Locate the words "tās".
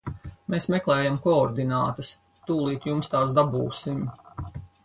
3.15-3.37